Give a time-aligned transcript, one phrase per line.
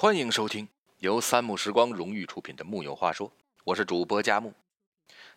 [0.00, 0.66] 欢迎收听
[1.00, 3.28] 由三木时光荣誉出品的《木有话说》，
[3.64, 4.54] 我是主播佳木。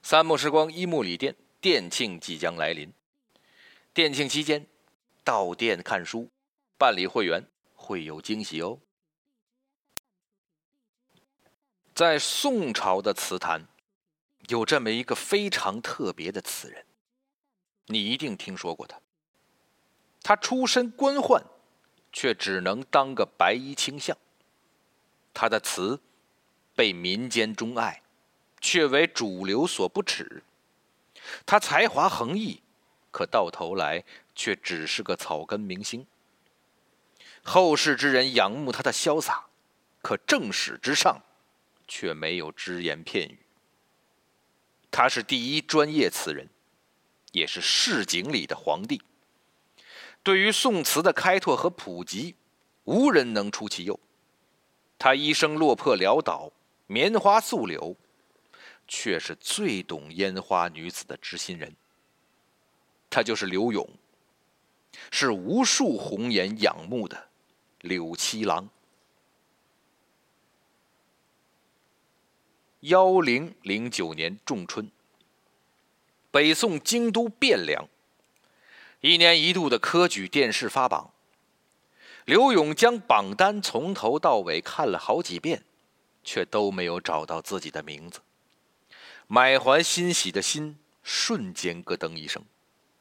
[0.01, 2.90] 三木时光一木里店店庆即将来临，
[3.94, 4.66] 店庆期间
[5.22, 6.30] 到店看书、
[6.78, 7.46] 办理会员
[7.76, 8.80] 会有惊喜哦。
[11.93, 13.68] 在宋朝的词坛，
[14.48, 16.86] 有这么一个非常特别的词人，
[17.88, 18.98] 你一定听说过他。
[20.21, 21.43] 他出身官宦，
[22.14, 24.18] 却只能当个白衣卿相。
[25.44, 26.00] 他的词
[26.74, 28.01] 被民间钟爱，
[28.61, 30.42] 却为主流所不齿。
[31.46, 32.62] 他才华横溢，
[33.12, 36.08] 可到头来却只是个草根明星。
[37.44, 39.48] 后世之人仰慕他的潇洒，
[40.02, 41.22] 可正史之上
[41.90, 43.40] 却没有只言片语。
[44.90, 46.48] 他是第一专业词人，
[47.34, 49.02] 也是市井里的皇帝。
[50.23, 52.36] 对于宋词的开拓和普及，
[52.86, 54.00] 无人能出其右。
[55.04, 56.50] 他一生落魄潦倒，
[56.88, 57.98] 棉花素柳，
[58.88, 61.76] 却是最懂烟花女子的知心人。
[63.10, 63.86] 他就是柳永，
[65.12, 67.28] 是无数红颜仰慕的
[67.82, 68.70] 柳七郎。
[72.80, 74.90] 幺零零九年仲春，
[76.32, 77.90] 北宋京都汴梁，
[79.02, 81.12] 一年一度的科举殿试发榜。
[82.26, 85.64] 刘勇将榜单从头到尾看了好几遍，
[86.24, 88.22] 却都没有找到自己的名字。
[89.28, 92.44] 满怀欣喜的心瞬间咯噔一声，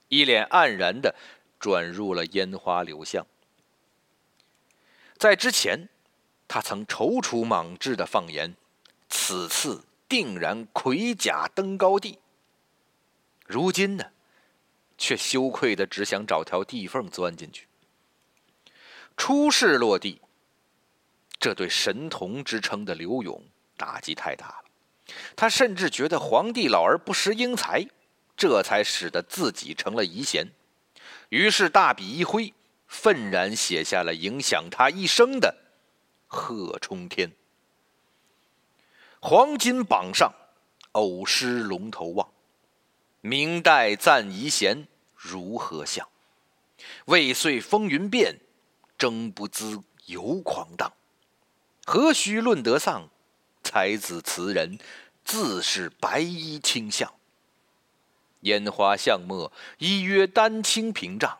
[0.08, 1.14] 一脸黯然的
[1.60, 3.24] 转入了烟花柳巷。
[5.16, 5.88] 在之前，
[6.48, 8.56] 他曾踌躇莽志的放言
[9.08, 12.18] ：“此次定然盔甲登高地。”
[13.46, 14.10] 如今呢，
[14.98, 17.68] 却羞愧的只想找条地缝钻进去。
[19.16, 20.20] 出世落地，
[21.38, 23.44] 这对神童之称的刘勇
[23.76, 24.64] 打击太大了。
[25.36, 27.86] 他甚至觉得皇帝老儿不识英才，
[28.36, 30.48] 这才使得自己成了遗贤。
[31.28, 32.52] 于是大笔一挥，
[32.86, 35.56] 愤然写下了影响他一生的
[36.34, 37.28] 《贺冲天》。
[39.20, 40.32] 黄金榜上，
[40.92, 42.28] 偶失龙头望。
[43.20, 46.08] 明代赞遗贤如何相？
[47.04, 48.40] 未遂风云变。
[49.02, 50.92] 争不知犹狂荡，
[51.84, 53.08] 何须论得丧？
[53.64, 54.78] 才子词人
[55.24, 57.12] 自是白衣卿相。
[58.42, 61.36] 烟花巷陌，依约丹青屏障。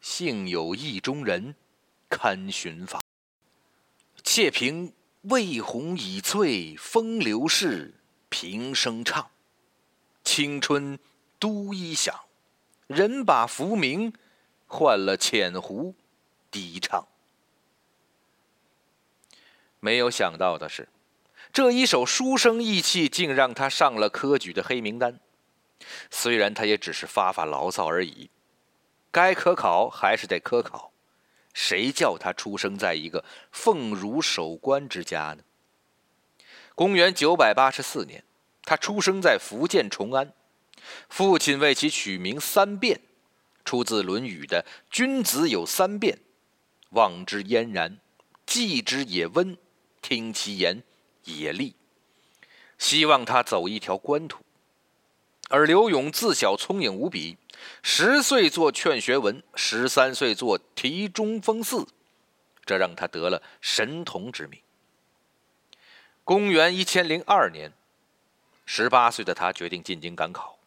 [0.00, 1.54] 幸有意中人，
[2.08, 3.04] 堪寻访。
[4.24, 4.92] 妾凭
[5.22, 7.94] 魏红已翠风流事，
[8.28, 9.30] 平生唱。
[10.24, 10.98] 青春
[11.38, 12.12] 都一响，
[12.88, 14.12] 人把浮名
[14.66, 15.94] 换了浅湖。
[16.56, 17.06] 低唱，
[19.78, 20.88] 没有想到的是，
[21.52, 25.20] 这一首书生意气竟让他上了科举的黑名单。
[26.10, 28.30] 虽然他也只是发发牢骚而已，
[29.10, 30.92] 该科考还是得科考，
[31.52, 35.42] 谁叫他出生在一个奉儒守官之家呢？
[36.74, 38.24] 公元九百八十四年，
[38.62, 40.32] 他出生在福建崇安，
[41.10, 43.02] 父亲为其取名三变，
[43.62, 46.18] 出自《论语》的“君子有三变”。
[46.90, 47.98] 望之嫣然，
[48.46, 49.56] 继之也温，
[50.00, 50.82] 听其言
[51.24, 51.74] 也利。
[52.78, 54.44] 希望他走一条官途。
[55.48, 57.36] 而刘勇自小聪颖无比，
[57.82, 61.86] 十岁做劝学文，十三岁做题中风四，
[62.64, 64.60] 这让他得了神童之名。
[66.24, 67.72] 公元一千零二年，
[68.64, 70.58] 十八岁的他决定进京赶考，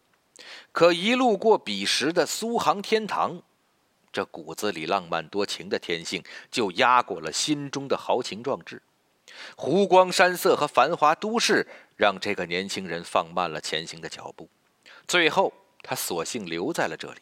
[0.71, 3.43] 可一路过彼时的苏杭天堂。
[4.11, 8.81] 这骨子里浪漫多情的天性，就压过了心中的豪情壮志。
[9.55, 14.49] 湖光山色和繁华都市，让这个年轻人放慢了前行的脚步。
[15.07, 15.53] 最后，
[15.83, 17.19] 他索性留在了这里，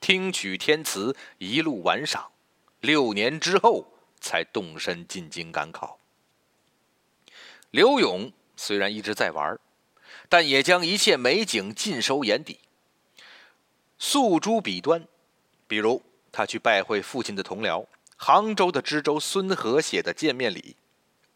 [0.00, 2.30] 听取天词，一路玩赏。
[2.80, 3.86] 六年之后，
[4.20, 5.98] 才动身进京赶考。
[7.70, 9.56] 刘勇虽然一直在玩，
[10.28, 12.58] 但也将一切美景尽收眼底，
[13.98, 15.06] 诉诸笔端。
[15.68, 16.02] 比如，
[16.32, 17.86] 他去拜会父亲的同僚，
[18.16, 20.76] 杭州的知州孙和写的见面礼，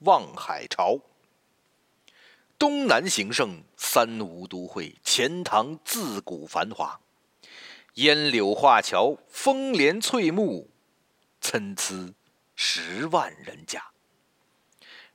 [0.06, 0.92] 《望海潮》。
[2.58, 7.00] 东南形胜，三吴都会，钱塘自古繁华。
[7.94, 10.70] 烟柳画桥，风帘翠幕，
[11.40, 12.14] 参差
[12.54, 13.82] 十万人家。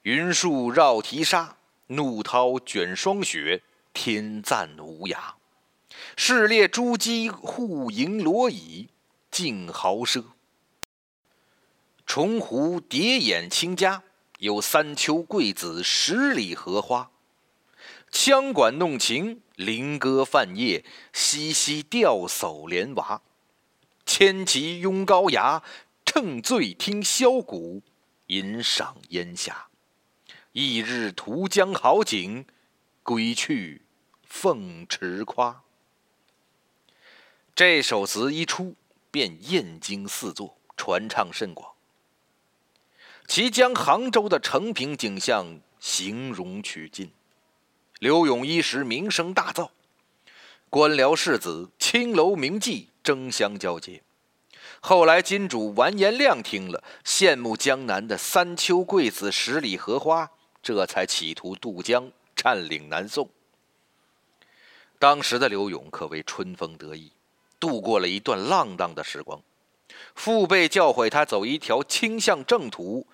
[0.04, 5.18] 云树绕堤沙，怒涛卷霜雪，天赞无涯。
[6.16, 8.90] 市列珠玑，户盈罗绮。
[9.31, 10.26] 尽豪奢，
[12.06, 14.04] 重湖叠眼清家，
[14.40, 17.12] 有三秋桂子十里荷花。
[18.12, 20.84] 羌管弄晴，菱歌泛夜，
[21.14, 23.22] 嬉嬉钓叟莲娃。
[24.06, 25.62] 千骑拥高崖，
[26.04, 27.84] 乘醉听箫鼓，
[28.26, 29.68] 吟赏烟霞。
[30.54, 32.48] 翌日图江好景，
[33.04, 33.84] 归去
[34.24, 35.62] 凤池夸。
[37.54, 38.76] 这首词一出，
[39.11, 41.71] 便燕京四座，传唱甚广。
[43.27, 47.11] 其将杭州的成平景象形容取尽。
[48.00, 49.69] 刘永一时名声大噪，
[50.69, 54.01] 官僚士子、青楼名妓争相交接。
[54.81, 60.31] 后来金主完颜亮听了，羡慕江南的三秋桂子、十里荷花，
[60.63, 63.29] 这才企图渡江，占领南宋。
[64.97, 67.11] 当时的刘永可谓春风得意，
[67.59, 69.41] 度过了一段浪荡的时光。
[70.15, 73.06] 父辈教诲他走一条倾向正途。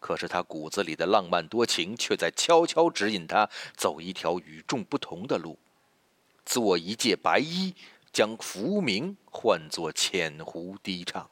[0.00, 5.58] 可是他骨子里的浪漫多情，却在悄悄指引他走一条与众不同的路，
[6.44, 7.74] 做一介白衣，
[8.12, 11.30] 将浮名换作浅湖低唱。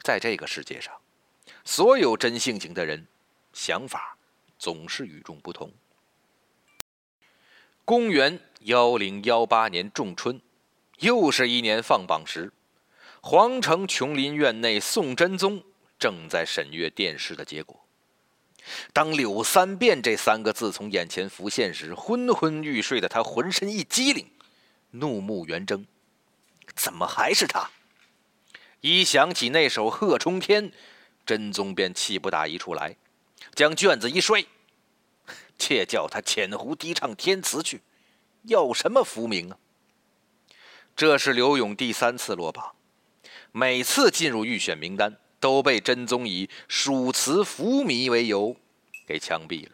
[0.00, 0.94] 在这个世界上，
[1.62, 3.06] 所有真性情的人，
[3.52, 4.16] 想法
[4.58, 5.70] 总是与众不同。
[7.84, 10.40] 公元幺零幺八年仲春，
[10.98, 12.52] 又是一年放榜时，
[13.20, 15.62] 皇城琼林院内，宋真宗。
[15.98, 17.86] 正在审阅殿试的结果。
[18.92, 24.30] 当“柳三变”这三个字从眼前浮现时，昏昏欲睡的他浑身一激灵，
[24.90, 25.86] 怒目圆睁。
[26.74, 27.70] 怎么还是他？
[28.82, 30.70] 一想起那首《贺冲天》，
[31.24, 32.96] 真宗便气不打一处来，
[33.54, 34.44] 将卷子一摔
[35.58, 37.80] ：“且叫他浅湖低唱天词去，
[38.42, 39.56] 要什么浮名啊？”
[40.96, 42.74] 这是刘勇第三次落榜，
[43.52, 45.18] 每次进入预选名单。
[45.38, 48.56] 都被真宗以属词浮靡为由
[49.06, 49.72] 给枪毙了。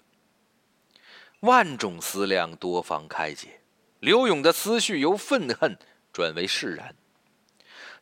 [1.41, 3.61] 万种思量，多方开解，
[4.01, 5.79] 刘勇的思绪由愤恨
[6.13, 6.95] 转为释然。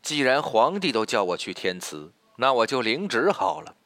[0.03, 3.77] 既然皇帝都叫我去填词，那我就领旨好了。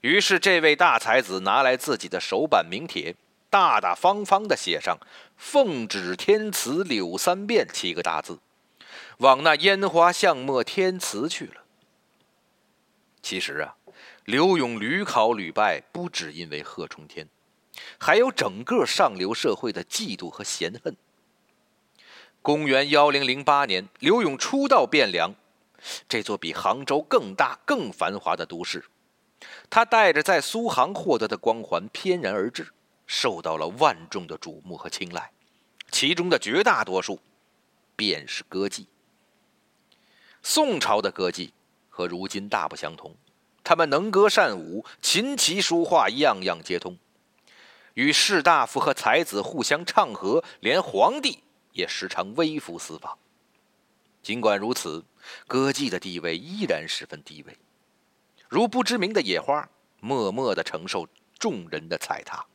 [0.00, 3.14] 于是，这位大才子拿来自己的手板名帖，
[3.50, 4.98] 大大方方地写上
[5.36, 8.40] “奉旨填词柳三变”七个大字，
[9.18, 11.62] 往那烟花巷陌填词去了。
[13.22, 13.76] 其实啊，
[14.24, 17.28] 刘永屡考屡败，不只因为贺冲天，
[17.98, 20.96] 还有整个上流社会的嫉妒和嫌恨。
[22.42, 25.34] 公元幺零零八年，刘永初到汴梁，
[26.08, 28.84] 这座比杭州更大、更繁华的都市，
[29.70, 32.72] 他带着在苏杭获得的光环翩然而至，
[33.06, 35.30] 受到了万众的瞩目和青睐，
[35.92, 37.20] 其中的绝大多数
[37.96, 38.86] 便是歌妓。
[40.42, 41.50] 宋朝的歌妓。
[41.94, 43.14] 和如今大不相同，
[43.62, 46.96] 他们能歌善舞，琴棋书画样样皆通，
[47.92, 51.40] 与士大夫和才子互相唱和，连皇帝
[51.72, 53.18] 也时常微服私访。
[54.22, 55.04] 尽管如此，
[55.46, 57.58] 歌妓的地位依然十分低微，
[58.48, 59.68] 如不知名的野花，
[60.00, 61.06] 默默地承受
[61.38, 62.46] 众人的踩踏。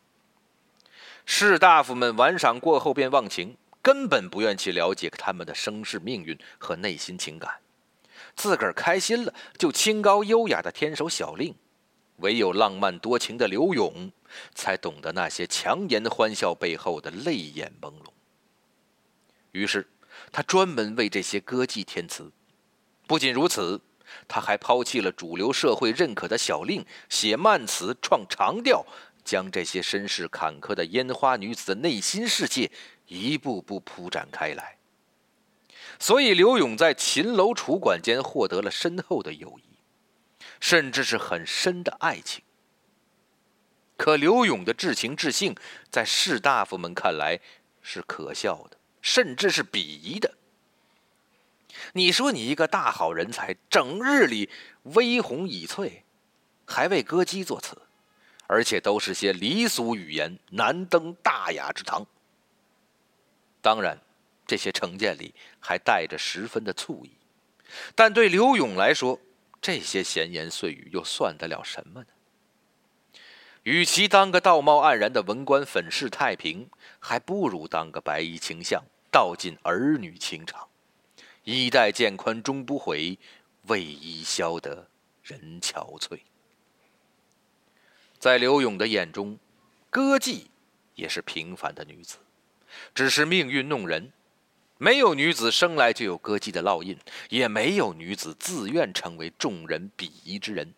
[1.27, 3.55] 士大夫们玩赏过后便忘情，
[3.87, 7.61] 根本不愿去了解他们的身世命运和内心情感。
[8.35, 11.53] 自个儿开心了，就清高优雅的天首小令；
[12.17, 14.11] 唯有浪漫多情的刘勇，
[14.53, 18.09] 才懂得那些强颜欢笑背后的泪眼朦胧。
[19.53, 19.87] 于是，
[20.33, 22.29] 他专门为这些歌妓填词。
[23.07, 23.79] 不仅如此，
[24.27, 28.85] 他还抛弃了主流社会认可的小令，写慢词，创长调，
[29.27, 32.71] 将这些身世坎坷的烟花女子的内心世界
[33.07, 34.77] 一步步铺展开来。
[35.99, 39.77] 所以，刘勇在秦楼楚馆间获得了深厚的友谊，
[40.61, 42.41] 甚至是很深的爱情。
[43.97, 45.55] 可刘勇的至情至性，
[45.89, 47.39] 在士大夫们看来
[47.81, 50.35] 是可笑的，甚至是鄙夷的。
[51.93, 54.49] 你说，你一个大好人才，整日里
[54.83, 56.03] 微红倚翠，
[56.65, 57.81] 还为歌姬作词，
[58.47, 62.05] 而且都是些离俗语言，难登大雅之堂。
[63.61, 63.99] 当然。
[64.49, 67.11] 这些成见里还带着十分的醋意，
[67.93, 69.19] 但对刘勇来说，
[69.59, 72.07] 这些闲言碎语又算得了什么呢？
[73.63, 80.69] 与其当个道貌岸然的文官粉饰太平，还不如当个白衣卿相，道尽儿女情长。
[81.43, 83.19] 衣带渐宽终不悔，
[83.63, 84.87] 为伊消得
[85.21, 86.21] 人憔悴。
[88.19, 89.37] 在刘勇的眼中，
[89.89, 90.45] 歌妓
[90.95, 92.17] 也是平凡的女子，
[92.93, 94.11] 只是命运弄人。
[94.79, 96.97] 没有女子生来就有歌妓的烙印，
[97.29, 100.73] 也没有女子自愿成为众人鄙夷之人。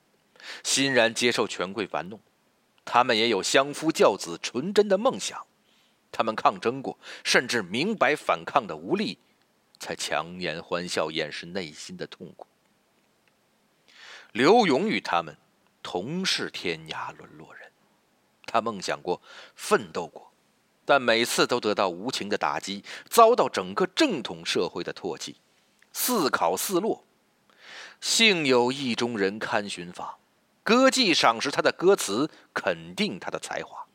[0.64, 2.20] 欣然接受权贵玩弄。
[2.86, 5.46] 他们也有相夫教子、纯真的梦想。
[6.12, 9.18] 他们抗争过，甚至明白反抗的无力，
[9.80, 12.48] 才强颜欢笑，掩饰内心的痛苦。
[14.32, 15.36] 刘勇与他们
[15.92, 17.68] 同是天涯沦落人，
[18.46, 19.20] 他梦想过，
[19.56, 20.32] 奋斗过，
[20.86, 25.38] 但每次都得到无情的打击，遭到整个正统社会的唾弃，
[25.92, 27.04] 四考四落。
[28.00, 30.20] 幸有意中人看寻访，
[30.64, 33.88] 歌妓赏识他的歌词，肯定他的才华。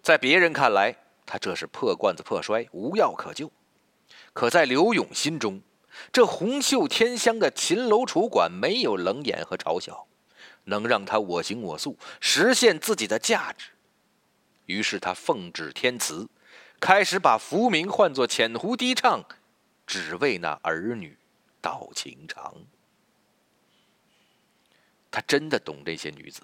[0.00, 3.48] 在别人看来，他这是破罐子破摔，无药可救；
[4.32, 5.60] 可在刘勇心中，
[6.10, 10.06] 这红袖添香的秦楼楚馆没有冷眼和嘲笑，
[10.68, 13.70] 能让他我行我素，实现自己的价值。
[14.66, 16.28] 于是他奉旨填词，
[16.78, 19.24] 开始把浮名换作浅湖低唱，
[19.86, 21.16] 只为那儿女
[21.60, 22.54] 道情长。
[25.10, 26.42] 他真的懂这些女子，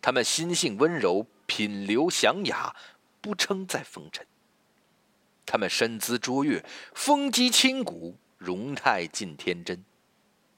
[0.00, 2.74] 她们心性温柔，品流祥雅，
[3.20, 4.24] 不称在风尘。
[5.44, 6.64] 她们身姿卓越，
[6.94, 8.16] 风肌清骨。
[8.38, 9.84] 容态尽天真，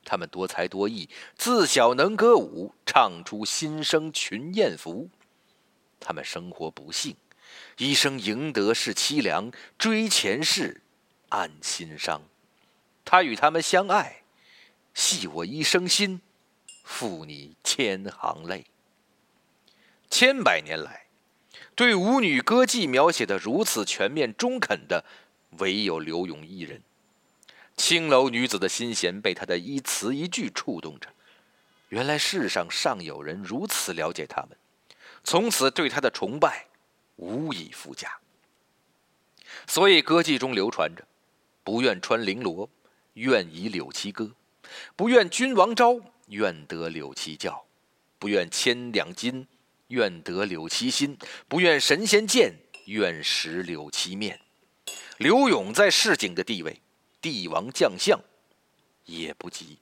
[0.05, 5.09] 他们多才多艺，自小能歌舞，唱出心声群艳福。
[6.01, 7.17] 他们生活不幸，
[7.79, 10.83] 一生赢得是凄凉，追前世
[11.29, 12.23] 暗心伤。
[13.05, 14.23] 他与他们相爱，
[14.95, 16.21] 系我一生心，
[16.85, 18.67] 负你千行泪。
[20.11, 21.07] 千百年来，
[21.75, 25.05] 对舞女歌妓描写的如此全面中肯的，
[25.59, 26.83] 唯有刘永一人。
[27.77, 31.09] 青楼女子的心弦被他的一词一句触动着，
[31.89, 34.51] 原来世上尚有人如此了解他们，
[35.25, 36.67] 从此对他的崇拜
[37.17, 38.19] 无以复加。
[39.67, 41.05] 所以歌妓中流传着：
[41.65, 42.69] 不愿穿绫罗，
[43.15, 44.27] 愿以柳七歌；
[44.97, 47.65] 不愿君王招，愿得柳七教；
[48.19, 49.47] 不愿千两金，
[49.89, 51.17] 愿得柳七心；
[51.49, 52.55] 不愿神仙见，
[52.87, 54.41] 愿食柳七面。
[55.19, 56.81] 刘永在市井的地位。
[57.23, 58.21] 帝王将相
[59.07, 59.79] 也不及。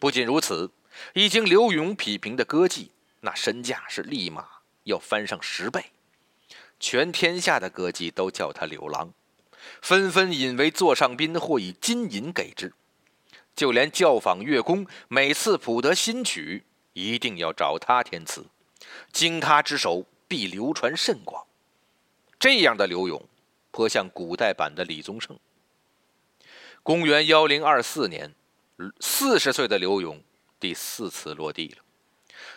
[0.00, 0.70] 不仅如此，
[1.12, 2.88] 已经刘永匹评的歌妓，
[3.20, 4.48] 那身价是立马
[4.84, 5.92] 要翻上十倍。
[6.80, 9.12] 全天下的歌妓都叫他柳郎，
[9.82, 12.72] 纷纷引为座上宾，或以金银给之。
[13.54, 18.46] 就连教坊乐工，每次谱得新曲，一定要找他填词，
[19.12, 21.44] 经他之手，必流传甚广。
[22.38, 23.20] 这样的刘永，
[23.72, 25.36] 颇像古代版的李宗盛。
[26.82, 28.34] 公元幺零二四年，
[29.00, 30.22] 四十岁的刘永
[30.58, 31.84] 第四次落地了。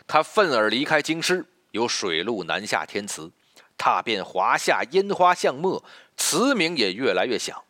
[0.07, 3.29] 他愤而离开京师，由水路南下天池，
[3.77, 5.83] 踏遍华夏烟花巷陌，
[6.15, 7.61] 词名也越来越响。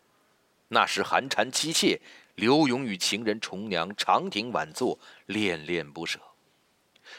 [0.67, 1.99] 那时寒蝉凄切，
[2.35, 6.19] 刘永与情人重娘长亭晚坐，恋恋不舍。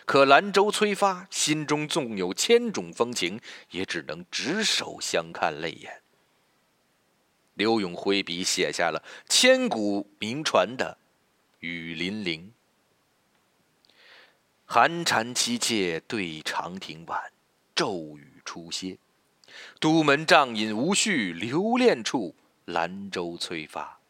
[0.05, 6.02] 可兰州催发，心中纵有千种风情，也只能执手相看泪眼。
[7.55, 10.97] 刘永挥笔写下了千古名传的
[11.61, 12.53] 《雨霖铃》：
[14.65, 17.33] 寒蝉凄切对长亭晚，
[17.75, 18.99] 骤雨初歇。
[19.79, 24.01] 都门帐饮无绪，留恋处，兰舟催发。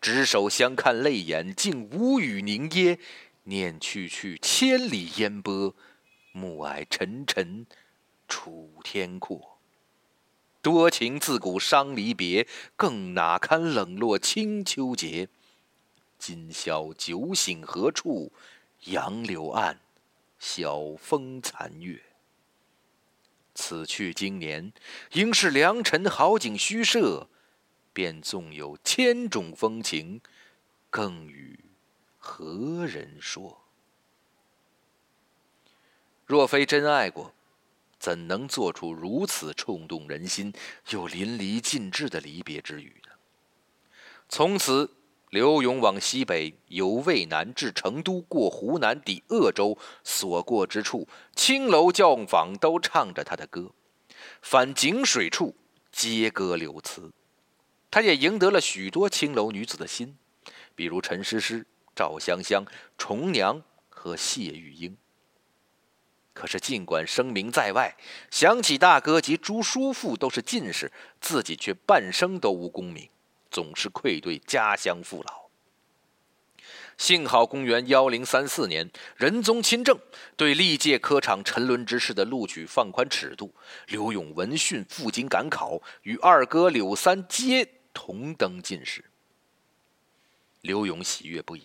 [0.00, 2.98] 执手相看泪眼，竟无语凝噎。
[3.42, 5.74] 念去去，千里烟波，
[6.32, 7.66] 暮霭沉沉，
[8.26, 9.53] 楚天阔。
[10.64, 15.28] 多情自古伤离别，更哪堪冷落清秋节？
[16.18, 18.32] 今宵酒醒何处？
[18.84, 19.78] 杨柳岸，
[20.38, 22.00] 晓风残月。
[23.54, 24.72] 此去经年，
[25.12, 27.28] 应是良辰好景虚设。
[27.92, 30.22] 便纵有千种风情，
[30.88, 31.60] 更与
[32.18, 33.60] 何人说？
[36.24, 37.34] 若非真爱过。
[38.04, 40.52] 怎能做出如此冲动人心
[40.90, 43.12] 又淋漓尽致的离别之语呢？
[44.28, 44.90] 从此，
[45.30, 53.72] 刘永往西北，由渭南至成都，过湖南抵鄂州，所过之处，青楼教坊都唱着他的歌，
[54.42, 55.56] 返井水处，
[55.90, 57.10] 皆歌柳词。
[57.90, 60.18] 他也赢得了许多青楼女子的心，
[60.74, 62.66] 比如陈诗诗、赵香香、
[62.98, 64.94] 重娘和谢玉英。
[66.34, 67.96] 可是，尽管声名在外，
[68.28, 73.08] 想起大哥及朱叔父都是进士，自己却半生都无功名，
[73.52, 75.44] 总是愧对家乡父老。
[76.98, 79.96] 幸好，公元幺零三四年，仁宗亲政，
[80.36, 83.54] 对历届科场沉沦之士的录取放宽尺度，
[83.86, 89.04] 刘永闻讯赴京赶考，与二哥柳三皆同登进士。
[90.62, 91.64] 刘永喜悦不已。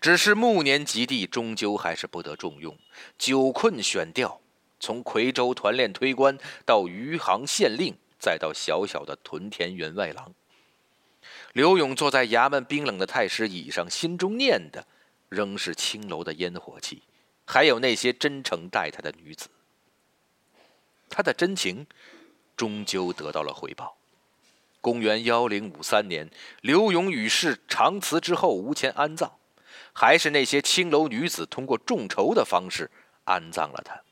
[0.00, 2.76] 只是暮年及第，终究还是不得重用。
[3.18, 4.40] 久困选调，
[4.78, 10.34] 从夔州团练推官到余杭县令，再到小小的屯田员外郎。
[11.52, 14.86] 刘勇坐在衙门冰冷的太师椅上，心中念的
[15.28, 17.02] 仍是青楼的烟火气，
[17.44, 19.48] 还有那些真诚待他的女子。
[21.08, 21.86] 他的真情
[22.56, 23.96] 终究得到了回报。
[24.80, 26.30] 公元幺零五三年，
[26.62, 29.32] 刘勇与世长辞之后，无钱安葬，
[29.92, 32.90] 还是那些青楼女子通过众筹的方式
[33.24, 34.02] 安葬了他，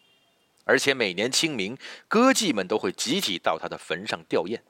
[0.64, 4.60] 而且每年清明，歌妓们都会集体到他的坟上吊唁，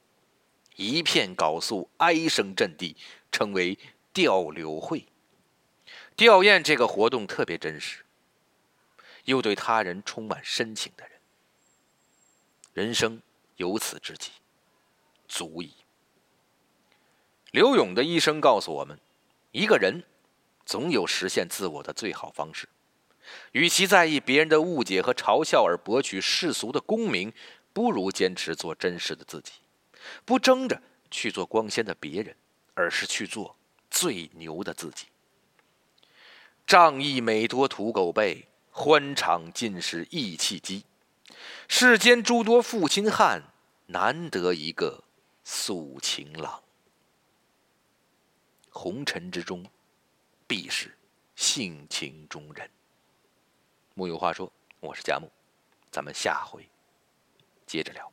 [0.77, 2.97] 一片缟素，哀声震地，
[3.33, 3.79] 称为
[4.13, 5.07] 吊柳会。
[6.15, 8.05] 吊唁这个活动特别真实，
[9.25, 11.21] 又对他人充满深情的人，
[12.73, 13.23] 人生
[13.57, 14.31] 有此知己，
[15.27, 15.73] 足矣。
[17.51, 18.99] 刘勇的一生告诉我们：
[19.53, 20.05] 一个人
[20.69, 22.69] 总有实现自我的最好方式。
[23.53, 27.33] 与其在意别人的误解和嘲笑而博取世俗的功名，
[27.73, 29.53] 不如坚持做真实的自己，
[30.27, 32.37] 不争着去做光鲜的别人，
[32.75, 33.57] 而是去做
[33.91, 35.07] 最牛的自己。
[36.67, 40.85] 仗义每多屠狗辈，欢场尽是义气机。
[41.67, 43.43] 世间诸多负心汉，
[43.87, 45.03] 难得一个
[45.45, 46.63] 素情郎。
[48.69, 49.65] 红尘之中，
[50.49, 50.97] 必是
[51.37, 52.69] 性情中人。
[53.93, 54.51] 木有话说，
[54.81, 55.31] 我是佳木，
[55.91, 56.67] 咱们下回
[57.67, 58.11] 接着聊。